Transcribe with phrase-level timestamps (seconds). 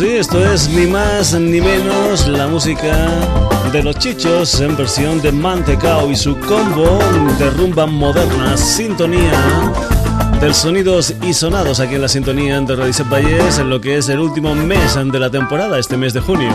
[0.00, 2.90] Sí, esto es ni más ni menos la música
[3.70, 6.98] de los chichos en versión de Mantecao y su combo
[7.38, 9.30] de rumba moderna, sintonía
[10.40, 14.08] del sonidos y sonados aquí en la sintonía de Radice Valles en lo que es
[14.08, 16.54] el último mes de la temporada, este mes de junio.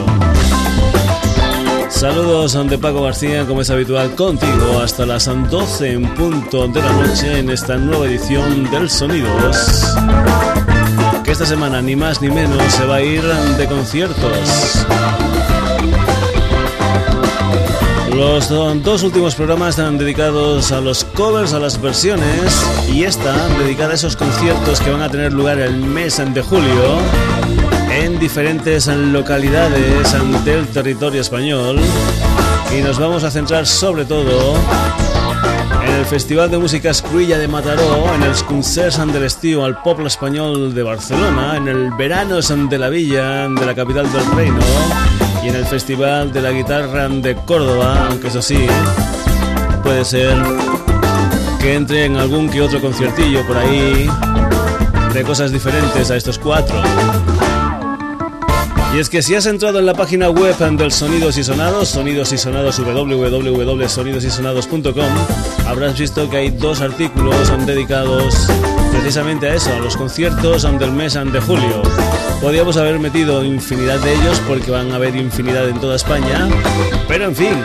[1.90, 6.94] Saludos de Paco García, como es habitual, contigo hasta las 12 en punto de la
[6.94, 9.96] noche en esta nueva edición del Sonidos
[11.36, 14.86] esta semana ni más ni menos se va a ir de conciertos.
[18.14, 23.92] Los dos últimos programas están dedicados a los covers, a las versiones, y esta dedicada
[23.92, 27.00] a esos conciertos que van a tener lugar el mes de julio
[27.92, 31.82] en diferentes localidades del territorio español.
[32.74, 34.56] Y nos vamos a centrar sobre todo
[35.86, 40.08] en el Festival de Música Escuilla de Mataró, en el Concerts del Estío al Pueblo
[40.08, 44.60] Español de Barcelona, en el Verano de la Villa de la capital del reino
[45.44, 48.66] y en el Festival de la Guitarra de Córdoba, aunque eso sí,
[49.84, 50.36] puede ser
[51.60, 54.10] que entre en algún que otro conciertillo por ahí
[55.14, 56.76] de cosas diferentes a estos cuatro.
[58.96, 62.32] Y es que si has entrado en la página web del Sonidos y Sonados, Sonidos
[62.32, 65.10] y Sonados www.sonidosysonados.com,
[65.68, 68.48] habrás visto que hay dos artículos dedicados
[68.94, 71.82] precisamente a eso, a los conciertos del mes de julio.
[72.42, 76.48] Podríamos haber metido infinidad de ellos porque van a haber infinidad en toda España,
[77.10, 77.62] pero en fin,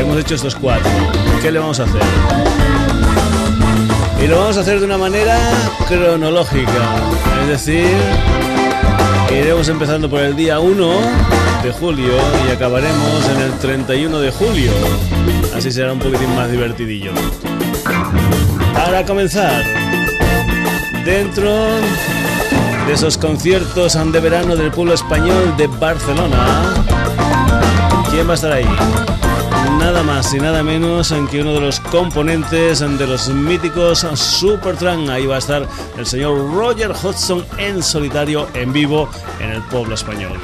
[0.00, 0.90] hemos hecho estos cuatro.
[1.40, 2.02] ¿Qué le vamos a hacer?
[4.20, 5.38] Y lo vamos a hacer de una manera
[5.86, 6.96] cronológica,
[7.42, 7.86] es decir,
[9.32, 10.90] Iremos empezando por el día 1
[11.62, 12.12] de julio
[12.46, 14.70] y acabaremos en el 31 de julio.
[15.56, 17.12] Así será un poquitín más divertidillo.
[18.74, 19.64] Para comenzar,
[21.04, 21.50] dentro
[22.86, 26.74] de esos conciertos de verano del pueblo español de Barcelona,
[28.10, 28.68] ¿quién va a estar ahí?
[29.78, 35.08] Nada más y nada menos en que uno de los componentes de los míticos Supertramp.
[35.08, 39.08] Ahí va a estar el señor Roger Hodgson en solitario, en vivo,
[39.40, 40.38] en el pueblo español.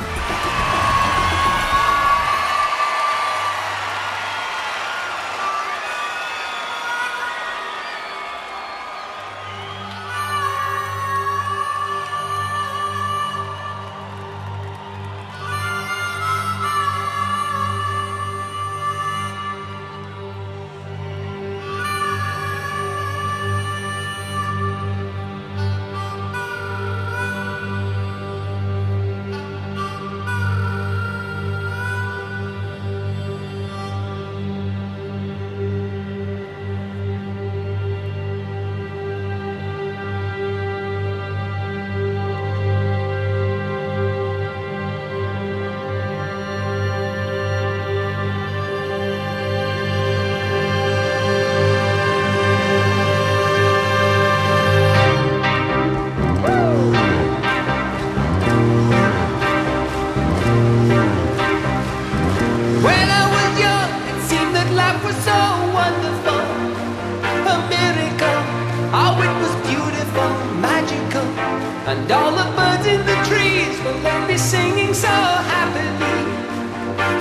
[71.88, 76.21] And all the birds in the trees will then be singing so happily,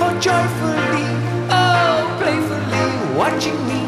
[0.04, 1.06] oh joyfully,
[1.48, 3.87] oh playfully, watching me.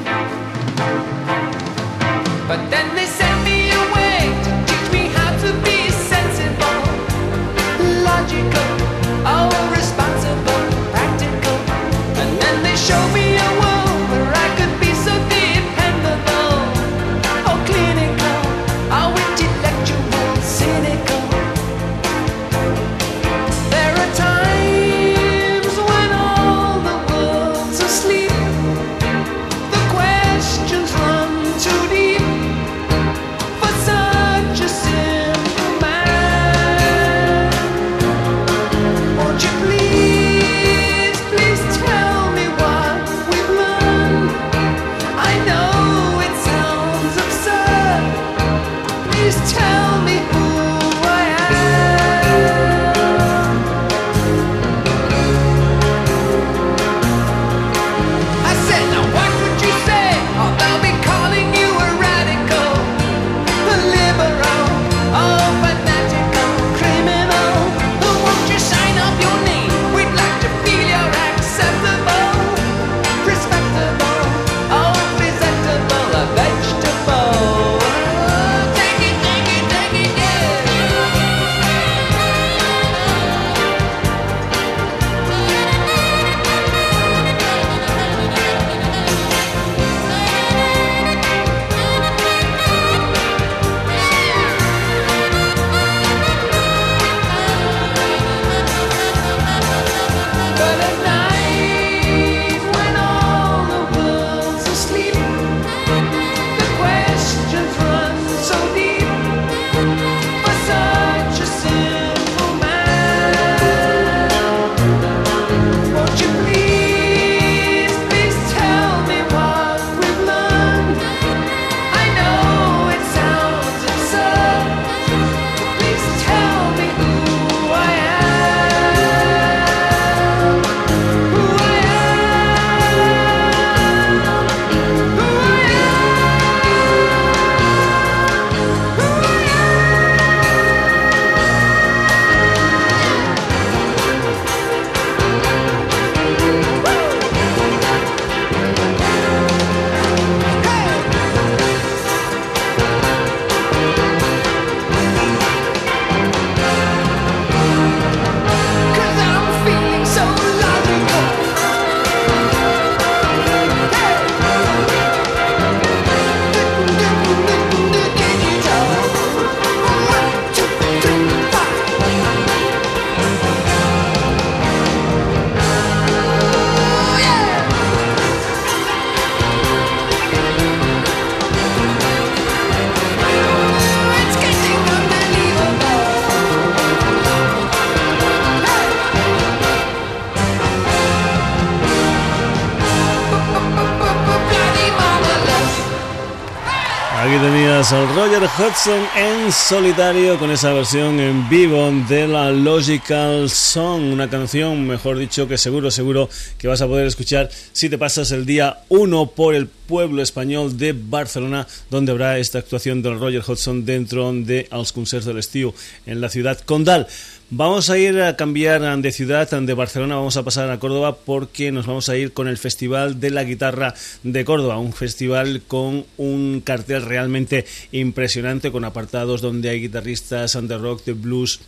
[198.61, 205.17] Hudson en solitario con esa versión en vivo de la Logical Song, una canción, mejor
[205.17, 206.29] dicho, que seguro, seguro
[206.59, 210.77] que vas a poder escuchar si te pasas el día 1 por el pueblo español
[210.77, 215.73] de Barcelona, donde habrá esta actuación del Roger Hudson dentro de Els Concerts del Estiu
[216.05, 217.07] en la ciudad condal.
[217.53, 221.73] Vamos a ir a cambiar de ciudad, de Barcelona, vamos a pasar a Córdoba porque
[221.73, 223.93] nos vamos a ir con el Festival de la Guitarra
[224.23, 230.79] de Córdoba, un festival con un cartel realmente impresionante, con apartados donde hay guitarristas de
[230.79, 231.59] rock, de blues,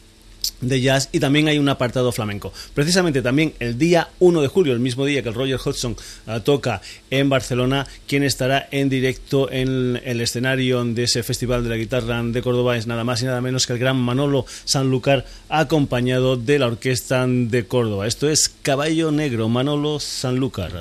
[0.60, 2.52] de jazz y también hay un apartado flamenco.
[2.74, 5.96] Precisamente también el día 1 de julio, el mismo día que el Roger Hudson
[6.26, 6.80] uh, toca
[7.10, 12.22] en Barcelona, quien estará en directo en el escenario de ese Festival de la Guitarra
[12.22, 16.58] de Córdoba es nada más y nada menos que el gran Manolo Sanlúcar acompañado de
[16.58, 18.06] la Orquesta de Córdoba.
[18.06, 20.72] Esto es Caballo Negro, Manolo Sanlúcar.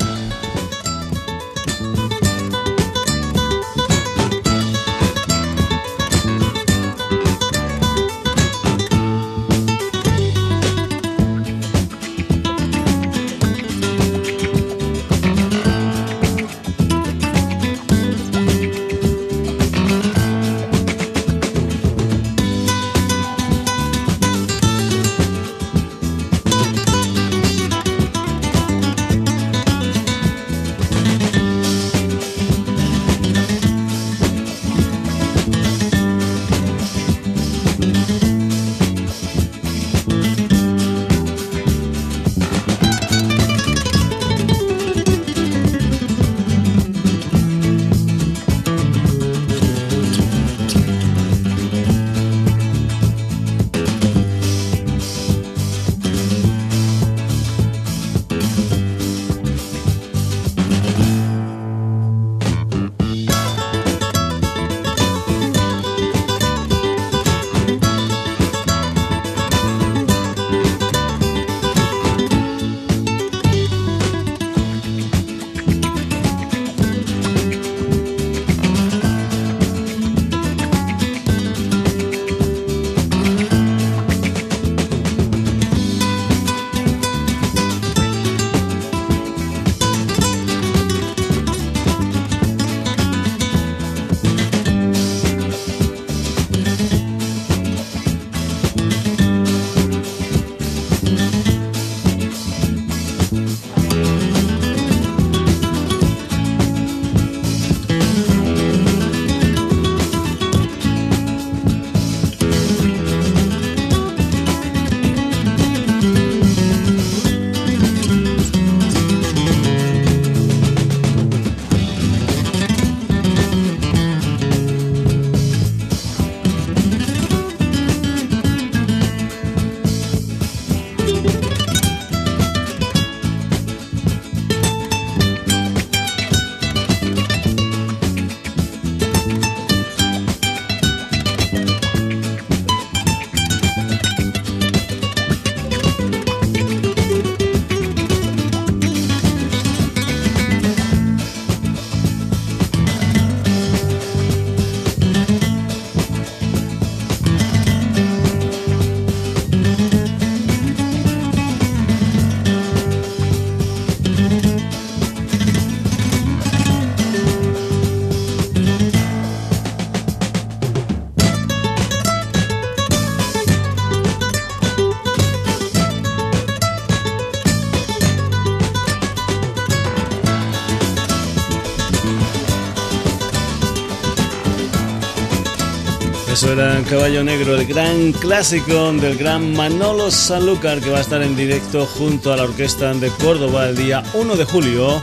[186.52, 191.22] Eso era Caballo Negro, el gran clásico del gran Manolo Sanlúcar que va a estar
[191.24, 195.02] en directo junto a la Orquesta de Córdoba el día 1 de julio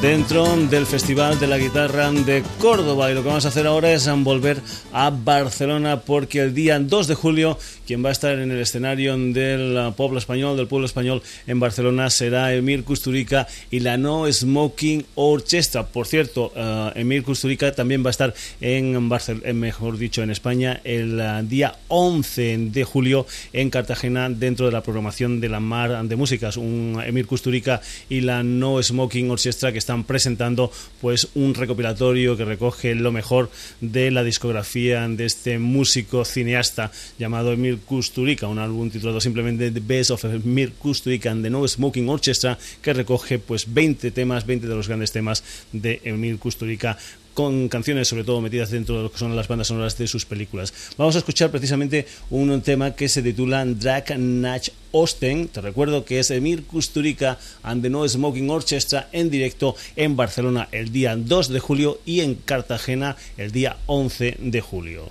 [0.00, 3.10] dentro del Festival de la Guitarra de Córdoba.
[3.10, 4.60] Y lo que vamos a hacer ahora es volver
[4.92, 9.16] a Barcelona porque el día 2 de julio quien va a estar en el escenario
[9.16, 15.04] del pueblo español, del pueblo español en Barcelona será Emir Kusturica y la No Smoking
[15.14, 15.86] Orchestra.
[15.86, 20.80] Por cierto, uh, Emir Kusturica también va a estar en Barcelona, mejor dicho, en España
[20.84, 26.04] el uh, día 11 de julio en Cartagena dentro de la programación de la Mar
[26.04, 26.56] de Músicas.
[26.56, 32.44] Un Emir Kusturica y la No Smoking Orchestra que están presentando pues un recopilatorio que
[32.44, 33.50] recoge lo mejor
[33.80, 39.80] de la discografía de este músico cineasta llamado Emir Kusturica, un álbum titulado simplemente The
[39.80, 44.66] Best of Emir Kusturica and the No Smoking Orchestra que recoge pues 20 temas, 20
[44.66, 46.98] de los grandes temas de Emir Kusturica
[47.34, 50.24] con canciones sobre todo metidas dentro de lo que son las bandas sonoras de sus
[50.24, 50.72] películas.
[50.96, 55.48] Vamos a escuchar precisamente un tema que se titula Drag Natch Osten.
[55.48, 60.68] Te recuerdo que es Emir Kusturica and the No Smoking Orchestra en directo en Barcelona
[60.70, 65.10] el día 2 de julio y en Cartagena el día 11 de julio.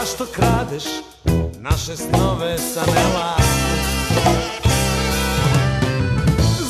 [0.00, 0.84] Zašto kradeš
[1.58, 3.36] naše snove sa neba?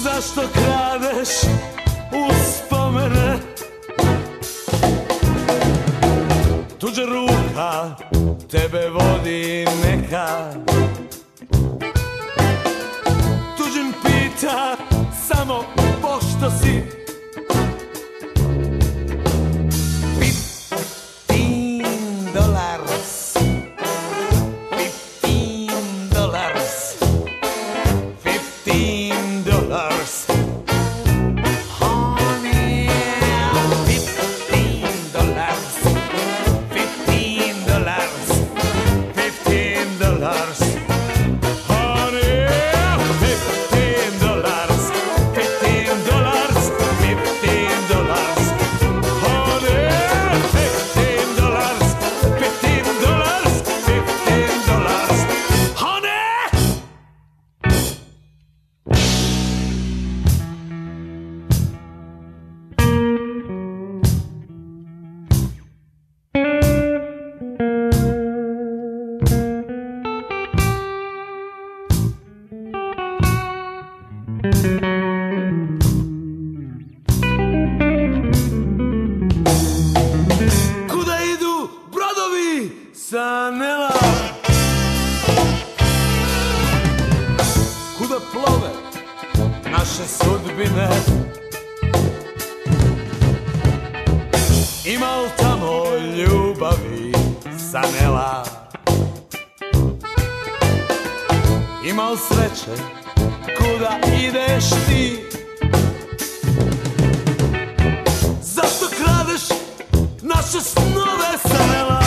[0.02, 1.28] Zašto kradeš
[2.12, 3.38] uspomene?
[6.78, 7.96] Tuđa ruka
[8.50, 10.52] tebe vodi neka
[13.56, 14.76] Tuđim pita
[15.28, 15.64] samo
[16.02, 16.95] pošto si
[110.46, 112.00] naše snove sela.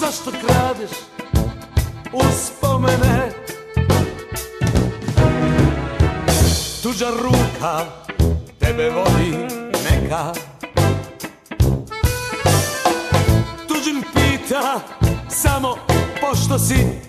[0.00, 0.90] Zašto kradeš
[2.12, 3.32] uspomene?
[6.82, 7.84] Tuđa ruka
[8.58, 9.36] tebe vodi
[9.90, 10.32] neka.
[13.68, 14.80] Tuđim pita
[15.28, 15.76] samo
[16.20, 17.07] pošto si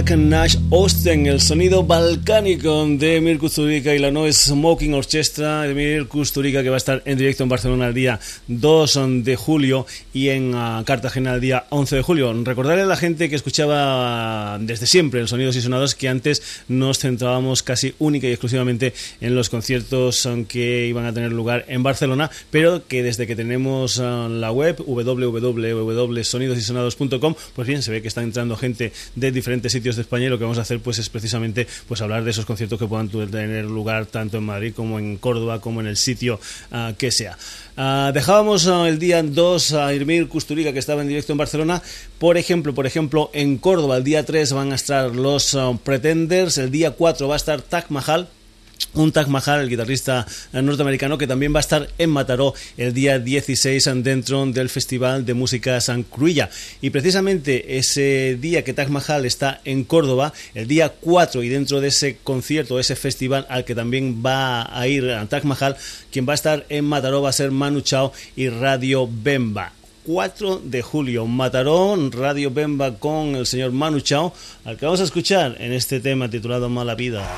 [0.00, 5.68] Jack Nash Austin, el sonido balcánico de Emir Kusturica y la No Smoking Orchestra.
[5.68, 9.86] Emir Kusturica que va a estar en directo en Barcelona el día 2 de julio
[10.14, 12.32] y en ah, Cartagena el día 11 de julio.
[12.44, 16.98] Recordarle a la gente que escuchaba desde siempre el Sonidos y Sonados que antes nos
[16.98, 22.30] centrábamos casi única y exclusivamente en los conciertos que iban a tener lugar en Barcelona,
[22.50, 28.22] pero que desde que tenemos ah, la web www.sonidosysonados.com, pues bien, se ve que está
[28.22, 31.08] entrando gente de diferentes sitios de España y lo que vamos a hacer pues es
[31.08, 35.16] precisamente pues hablar de esos conciertos que puedan tener lugar tanto en Madrid como en
[35.16, 36.40] Córdoba como en el sitio
[36.72, 37.36] ah, que sea.
[37.76, 41.82] Ah, dejábamos ah, el día 2 a Irmir Custurica que estaba en directo en Barcelona.
[42.18, 46.70] Por ejemplo, por ejemplo, en Córdoba el día 3 van a estar los Pretenders, el
[46.70, 48.28] día 4 va a estar Tak Mahal
[48.94, 53.18] un Taj Mahal, el guitarrista norteamericano, que también va a estar en Mataró el día
[53.18, 56.50] 16 dentro del Festival de Música San Cruilla.
[56.80, 61.80] Y precisamente ese día que Taj Mahal está en Córdoba, el día 4 y dentro
[61.80, 65.76] de ese concierto, ese festival al que también va a ir Taj Mahal,
[66.10, 69.72] quien va a estar en Mataró va a ser Manu Chao y Radio Bemba.
[70.04, 71.26] 4 de julio.
[71.26, 74.32] Mataró, Radio Bemba con el señor Manu Chao,
[74.64, 77.28] al que vamos a escuchar en este tema titulado Mala Vida.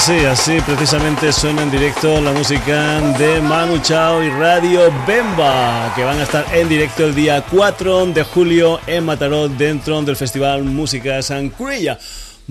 [0.00, 6.04] Así, así precisamente suena en directo la música de Manu Chao y Radio Bemba, que
[6.04, 10.64] van a estar en directo el día 4 de julio en Mataró dentro del Festival
[10.64, 11.98] Música San Cruilla.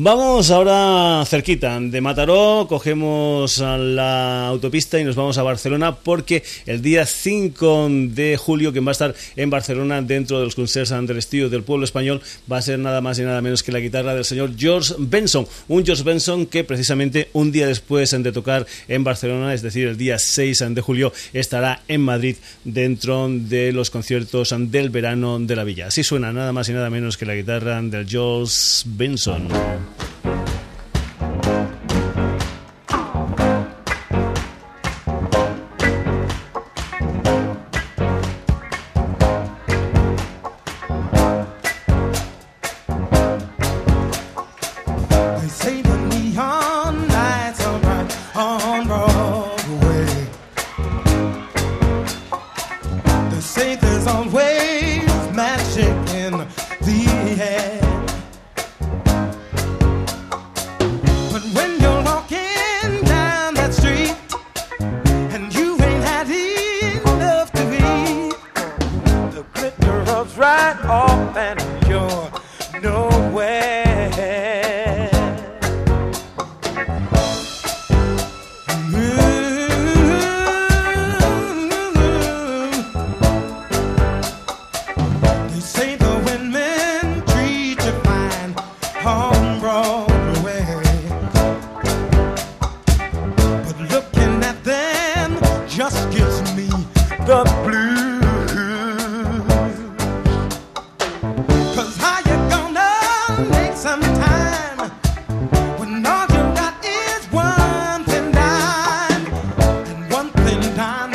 [0.02, 6.82] Vamos ahora cerquita de Mataró, cogemos la autopista y nos vamos a Barcelona porque el
[6.82, 11.50] día 5 de julio, quien va a estar en Barcelona dentro de los concerts estilo
[11.50, 14.24] del pueblo español, va a ser nada más y nada menos que la guitarra del
[14.24, 15.46] señor George Benson.
[15.68, 19.98] Un George Benson que precisamente un día después de tocar en Barcelona, es decir, el
[19.98, 25.66] día 6 de julio, estará en Madrid dentro de los conciertos del verano de la
[25.66, 25.88] villa.
[25.88, 29.50] Así suena nada más y nada menos que la guitarra del George Benson.
[30.30, 30.69] Thank you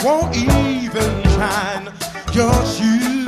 [0.03, 1.93] won't even shine.
[2.33, 3.24] Just you.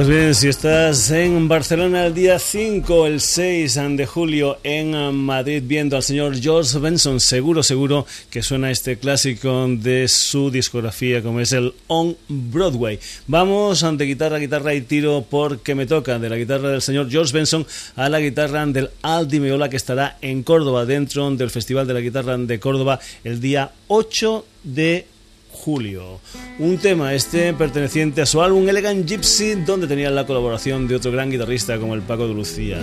[0.00, 5.62] Pues bien, si estás en Barcelona el día 5, el 6 de julio en Madrid
[5.66, 11.40] viendo al señor George Benson, seguro, seguro que suena este clásico de su discografía como
[11.40, 12.98] es el On Broadway.
[13.26, 17.34] Vamos ante guitarra, guitarra y tiro porque me toca de la guitarra del señor George
[17.34, 21.92] Benson a la guitarra del Aldi Meola que estará en Córdoba dentro del Festival de
[21.92, 25.19] la Guitarra de Córdoba el día 8 de julio
[25.52, 26.20] julio.
[26.58, 31.12] Un tema este perteneciente a su álbum Elegant Gypsy, donde tenía la colaboración de otro
[31.12, 32.78] gran guitarrista como el Paco de Lucía.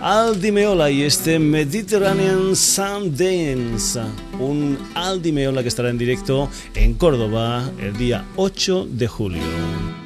[0.00, 4.00] Aldi Meola y este Mediterranean Sun Dance,
[4.40, 10.01] un Aldi Meola que estará en directo en Córdoba el día 8 de julio.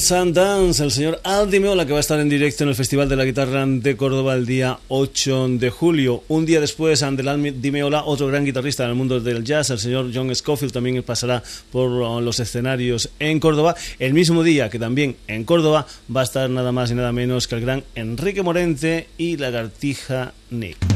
[0.00, 3.16] Sundance, el señor Al Meola que va a estar en directo en el Festival de
[3.16, 6.24] la Guitarra de Córdoba el día 8 de julio.
[6.28, 7.16] Un día después, Al
[7.60, 11.42] Dimeola, otro gran guitarrista en el mundo del jazz, el señor John Scofield, también pasará
[11.70, 11.90] por
[12.22, 13.74] los escenarios en Córdoba.
[13.98, 17.46] El mismo día que también en Córdoba va a estar nada más y nada menos
[17.46, 20.93] que el gran Enrique Morente y Lagartija Nick.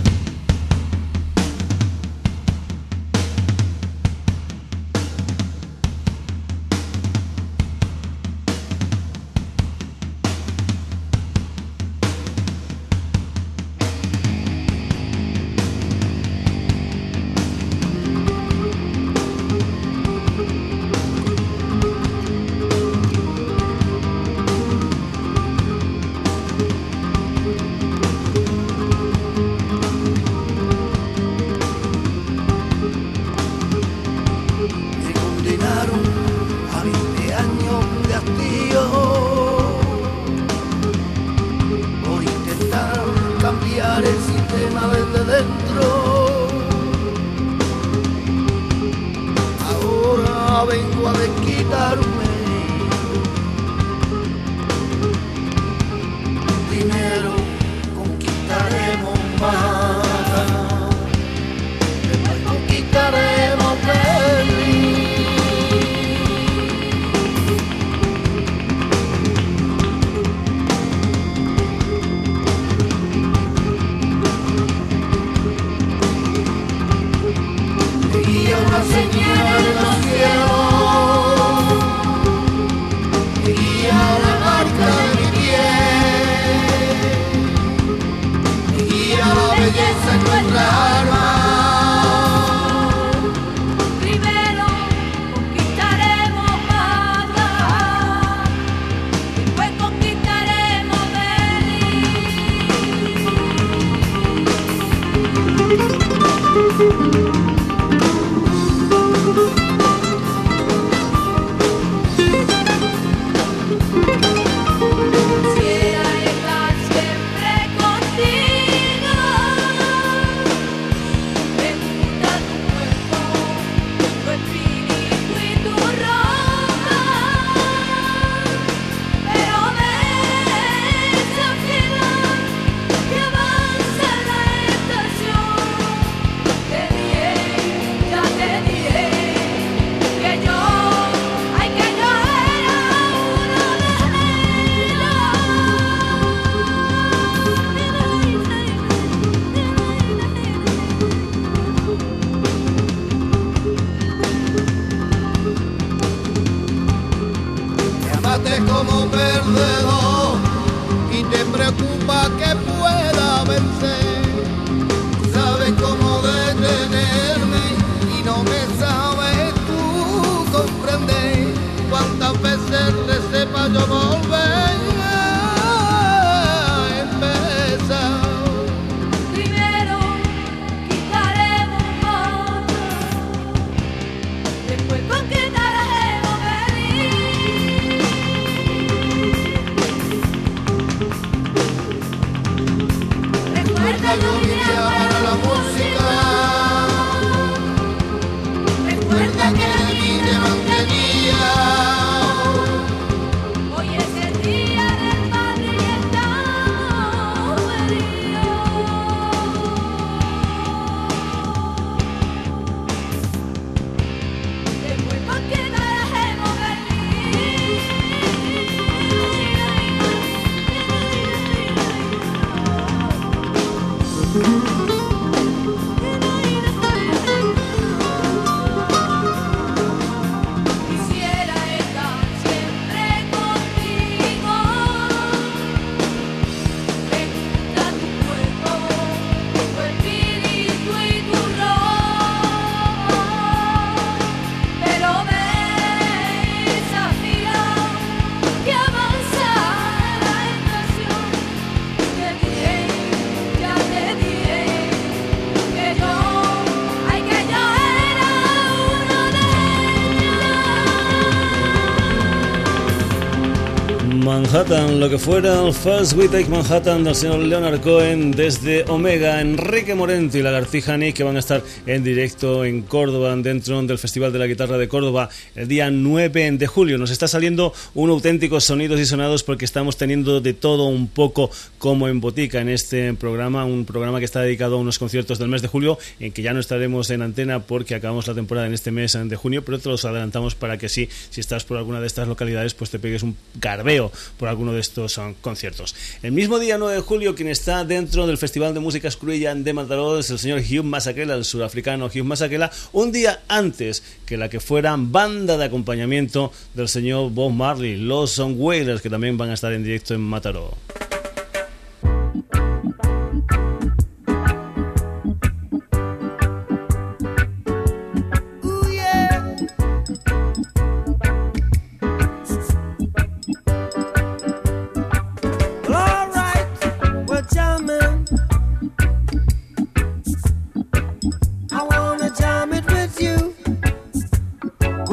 [264.59, 269.41] Manhattan, lo que fuera el First We Take Manhattan del señor Leonard Cohen desde Omega,
[269.41, 273.99] Enrique Morente y Lagartija Nick que van a estar en directo en Córdoba dentro del
[273.99, 276.99] Festival de la Guitarra de Córdoba el día 9 de julio.
[276.99, 281.53] Nos está saliendo un auténtico sonidos y sonados porque estamos teniendo de todo un poco
[281.79, 285.47] como en botica en este programa, un programa que está dedicado a unos conciertos del
[285.47, 288.75] mes de julio en que ya no estaremos en antena porque acabamos la temporada en
[288.75, 292.01] este mes de junio, pero te los adelantamos para que sí, si estás por alguna
[292.01, 295.95] de estas localidades, pues te pegues un garbeo por alguno de estos um, conciertos.
[296.21, 299.73] El mismo día 9 de julio, quien está dentro del Festival de Música Scruilla de
[299.73, 304.51] Mataró es el señor Hugh Masakela, el surafricano Hugh Masakela, un día antes que la
[304.51, 309.51] que fuera banda de acompañamiento del señor Bob Marley, los Son Wailers, que también van
[309.51, 310.77] a estar en directo en Mataró.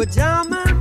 [0.06, 0.75] pajama.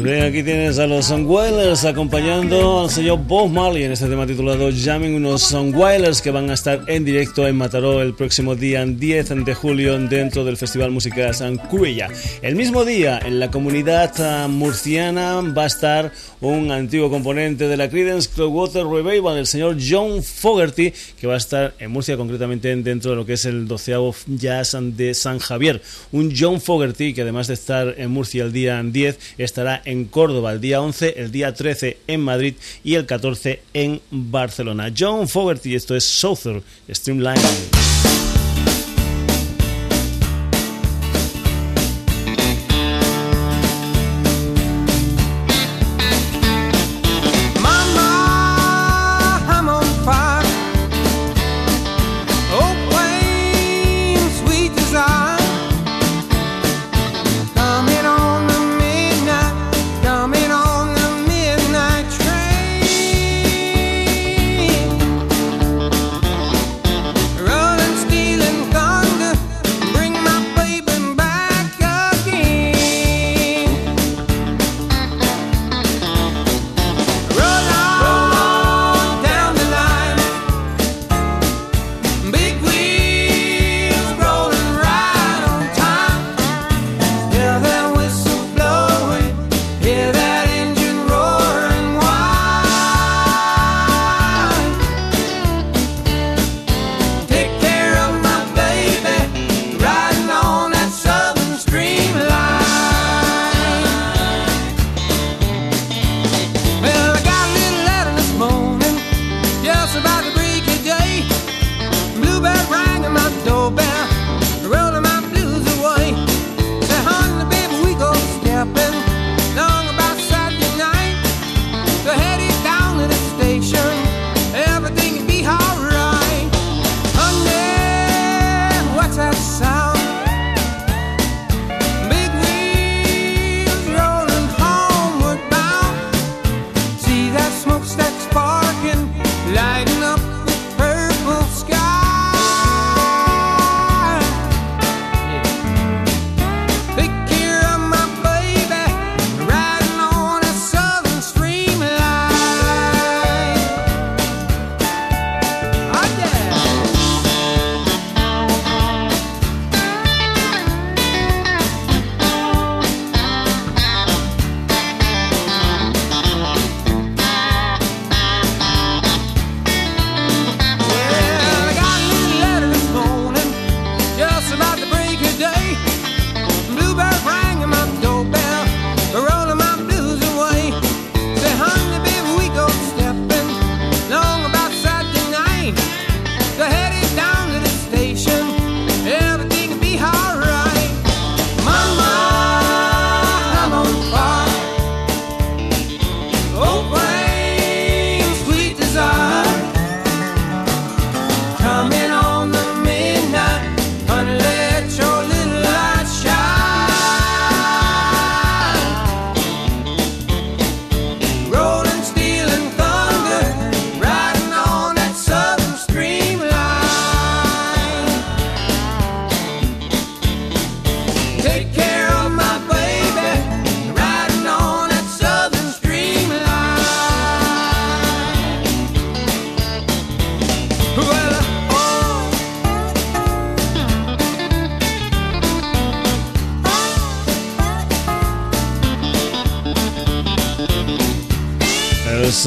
[0.00, 5.14] Aquí tienes a los Songwilers acompañando al señor Bob Marley en este tema titulado Jamming,
[5.14, 9.54] unos Songwilers que van a estar en directo en Mataró el próximo día 10 de
[9.54, 12.08] julio dentro del Festival Música San Cruella.
[12.40, 17.76] El mismo día en la comunidad ah, murciana va a estar un antiguo componente de
[17.76, 22.74] la Creedence Clearwater Revival, el señor John Fogerty, que va a estar en Murcia concretamente
[22.74, 23.96] dentro de lo que es el 12
[24.28, 25.82] Jazz de San Javier.
[26.12, 30.52] Un John Fogerty que además de estar en Murcia el día 10 estará en Córdoba
[30.52, 34.92] el día 11, el día 13 en Madrid y el 14 en Barcelona.
[34.96, 37.89] John Fogerty, esto es Southern Streamline.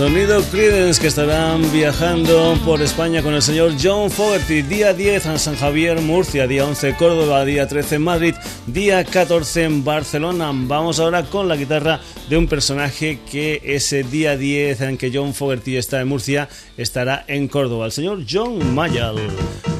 [0.09, 4.61] Sonido Credence que estarán viajando por España con el señor John Fogerty.
[4.61, 6.45] Día 10 en San Javier, Murcia.
[6.45, 7.45] Día 11 Córdoba.
[7.45, 8.35] Día 13 en Madrid.
[8.67, 10.51] Día 14 en Barcelona.
[10.53, 15.33] Vamos ahora con la guitarra de un personaje que ese día 10 en que John
[15.33, 17.85] Fogerty está en Murcia estará en Córdoba.
[17.85, 19.21] El señor John Mayall.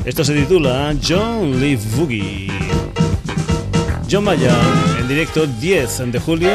[0.05, 2.47] Esto se titula John Lee Boogie.
[4.09, 6.51] John Mayall en directo 10 de julio.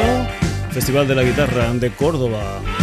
[0.71, 2.78] Festival de la Guitarra de Córdoba.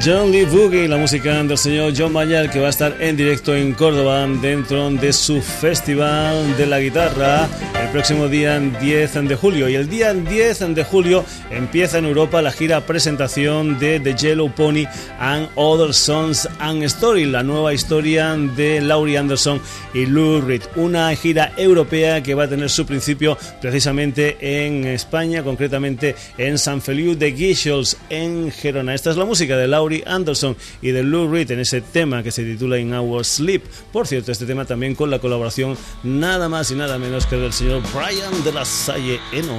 [0.00, 3.54] John Lee Boogie, la música del señor John Mayall, que va a estar en directo
[3.54, 7.48] en Córdoba dentro de su Festival de la Guitarra
[7.82, 9.68] el próximo día 10 de julio.
[9.68, 14.52] Y el día 10 de julio empieza en Europa la gira presentación de The Yellow
[14.52, 14.84] Pony
[15.18, 19.60] and Other Songs and Story, la nueva historia de Laurie Anderson
[19.94, 20.62] y Lou Reed.
[20.76, 26.80] Una gira europea que va a tener su principio precisamente en España, concretamente en San
[26.80, 28.94] Feliu de Guixols, en Gerona.
[28.94, 32.30] Esta es la música de Laurie Anderson y de Lou Reed en ese tema que
[32.30, 33.62] se titula In Our Sleep.
[33.92, 37.52] Por cierto, este tema también con la colaboración nada más y nada menos que del
[37.52, 39.56] señor Brian de la Salle Eno.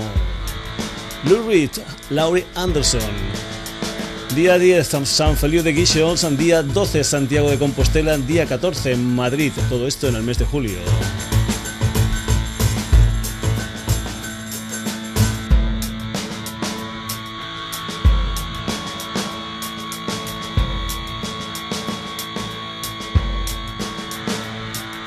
[1.26, 1.72] Lou Reed,
[2.10, 3.00] Laurie Anderson.
[4.36, 9.54] Día 10 San Feliu de Guixols, día 12 Santiago de Compostela, día 14 Madrid.
[9.70, 10.80] Todo esto en el mes de julio.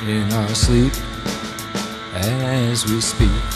[0.08, 0.92] in our sleep
[2.14, 3.55] as we speak.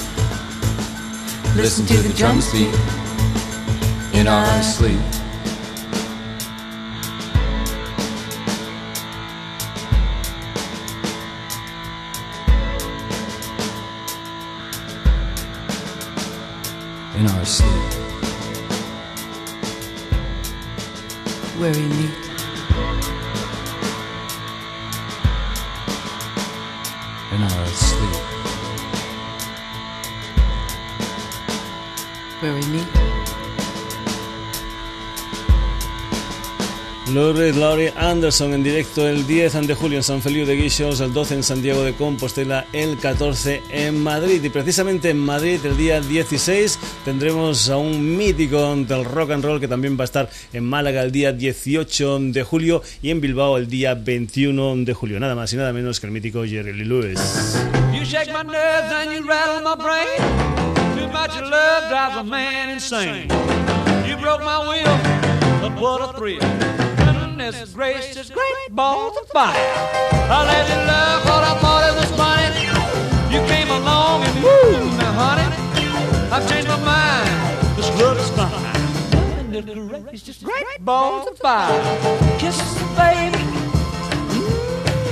[1.55, 2.73] Listen to the drums beat
[4.13, 4.99] in our sleep.
[17.15, 18.01] in our sleep.
[21.61, 22.20] where we meet.
[37.13, 41.11] Laurie Laurie Anderson en directo el 10 de julio en San Feliu de Guixos, el
[41.13, 44.41] 12 en Santiago de Compostela, el 14 en Madrid.
[44.41, 49.59] Y precisamente en Madrid, el día 16, tendremos a un mítico del rock and roll
[49.59, 53.57] que también va a estar en Málaga el día 18 de julio y en Bilbao
[53.57, 55.19] el día 21 de julio.
[55.19, 57.19] Nada más y nada menos que el mítico Jerry Lee Lewis.
[57.93, 60.17] You shake my nerves and you rattle my brain.
[60.97, 63.27] Too much love drives a man insane.
[64.07, 66.80] You broke my will, but what a thrill.
[67.41, 69.55] Goodness gracious, great balls of fire.
[69.55, 72.69] I let you love what I thought it was funny.
[73.33, 75.49] You came along and woo, now honey,
[76.31, 77.75] I've changed my mind.
[77.75, 79.51] This love is fine.
[79.51, 81.81] Goodness gracious, great balls of fire.
[82.37, 83.43] Kisses, baby.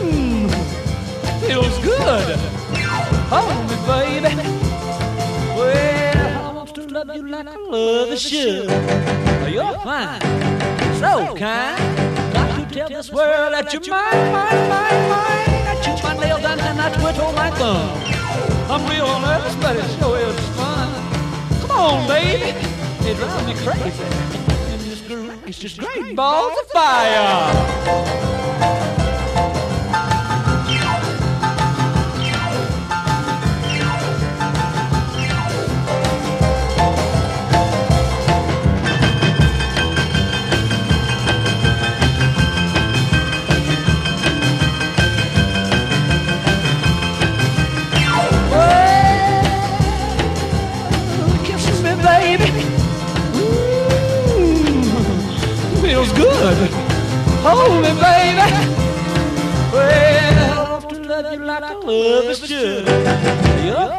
[0.05, 0.51] Mmm,
[1.41, 2.37] feels good.
[3.33, 4.35] Hold me, baby.
[5.57, 8.69] Well, I want to love you like I love a should.
[9.51, 10.21] You're fine,
[10.99, 12.08] so kind.
[12.79, 15.67] Tell this world that you're mine, mine, mine, mine.
[15.67, 17.89] I chew my nails and then I twiddle my thumb.
[18.71, 20.87] I'm real nervous, but it sure is fun.
[21.59, 22.55] Come on, baby.
[23.05, 24.03] It drives me crazy.
[24.71, 27.49] And this girl, it's just great balls of fire.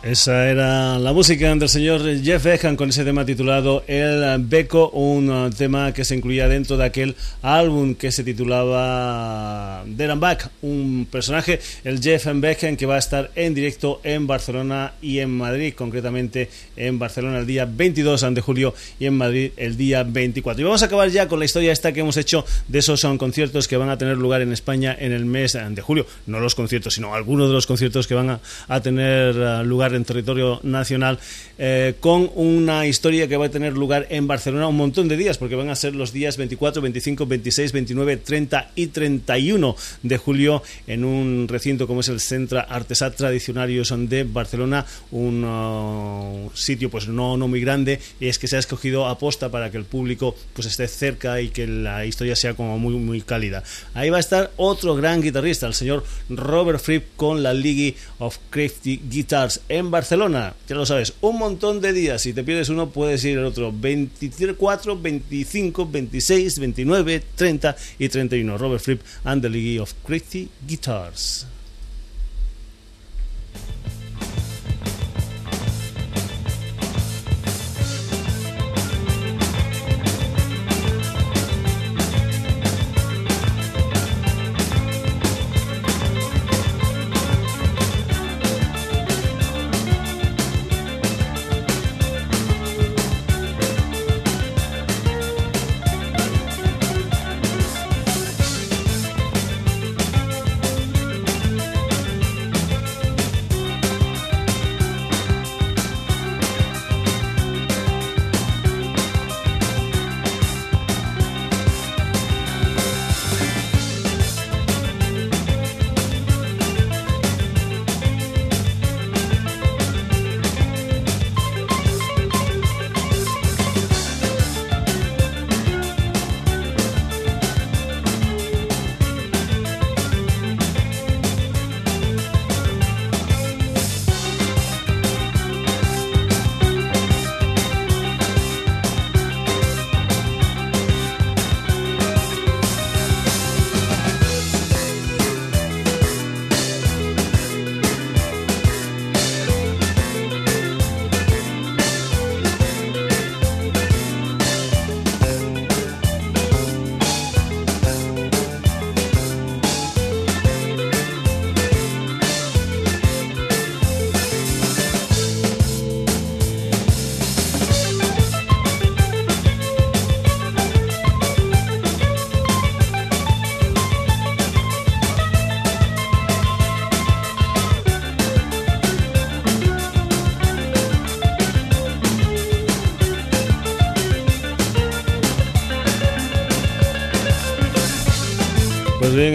[0.09, 5.29] Esa era la música del señor Jeff Beck con ese tema titulado El Beco, un
[5.29, 11.07] uh, tema que se incluía dentro de aquel álbum que se titulaba Dead Back, un
[11.11, 15.75] personaje, el Jeff Beck, que va a estar en directo en Barcelona y en Madrid,
[15.75, 20.59] concretamente en Barcelona el día 22 de julio y en Madrid el día 24.
[20.59, 23.19] Y vamos a acabar ya con la historia esta que hemos hecho de esos son
[23.19, 26.07] conciertos que van a tener lugar en España en el mes de julio.
[26.25, 29.93] No los conciertos, sino algunos de los conciertos que van a, a tener uh, lugar
[29.93, 31.19] en territorio nacional,
[31.57, 35.37] eh, con una historia que va a tener lugar en Barcelona un montón de días,
[35.37, 40.63] porque van a ser los días 24, 25, 26, 29, 30 y 31 de julio
[40.87, 47.07] en un recinto como es el Centro Artesat Tradicionarios de Barcelona, un uh, sitio pues
[47.07, 50.35] no, no muy grande, y es que se ha escogido aposta para que el público
[50.53, 53.63] pues esté cerca y que la historia sea como muy, muy cálida.
[53.93, 58.37] Ahí va a estar otro gran guitarrista, el señor Robert Fripp con la League of
[58.49, 62.21] Crafty Guitars en Barcelona, ya lo sabes, un montón de días.
[62.21, 63.71] Si te pierdes uno, puedes ir al otro.
[63.71, 68.57] 24, 25, 26, 29, 30 y 31.
[68.57, 71.45] Robert Fripp and the League of Crazy Guitars.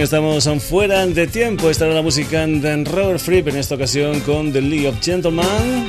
[0.04, 1.70] Estamos fuera de tiempo.
[1.70, 5.86] Esta era la música de Robert Fripp, en esta ocasión con The League of Gentlemen.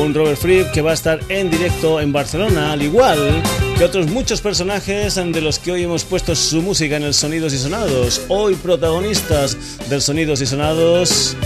[0.00, 3.18] Un Robert Fripp que va a estar en directo en Barcelona, al igual
[3.76, 7.52] que otros muchos personajes de los que hoy hemos puesto su música en el Sonidos
[7.52, 8.22] y Sonados.
[8.28, 9.58] Hoy protagonistas
[9.90, 11.36] del Sonidos y Sonados,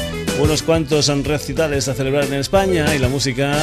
[0.40, 3.56] unos cuantos recitales a celebrar en España y la música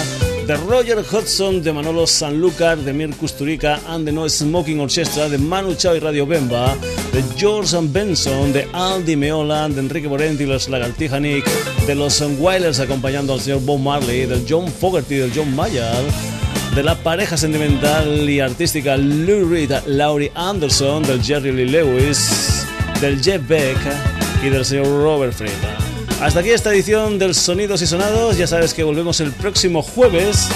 [0.46, 5.38] de Roger Hudson, de Manolo Sanlúcar, de Mir Kusturica and the No Smoking Orchestra, de
[5.38, 6.76] Manu Chao y Radio Bemba,
[7.14, 13.34] de George Benson, de Aldi Meola, de Enrique Morenti los Lagartija de los Wailers acompañando
[13.34, 16.04] al señor Bob Marley, del John Fogerty, del John Mayer,
[16.76, 22.66] de la pareja sentimental y artística Lou Reed, Laurie Anderson, del Jerry Lee Lewis,
[23.02, 23.78] del Jeff Beck
[24.44, 25.78] y del señor Robert Frieda.
[26.22, 28.38] Hasta aquí esta edición del Sonidos y Sonados.
[28.38, 30.50] Ya sabes que volvemos el próximo jueves.